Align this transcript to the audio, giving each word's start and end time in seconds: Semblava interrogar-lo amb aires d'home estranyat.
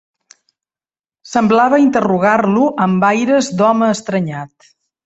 Semblava 1.33 1.81
interrogar-lo 1.85 2.65
amb 2.87 3.09
aires 3.15 3.53
d'home 3.63 3.97
estranyat. 3.99 4.73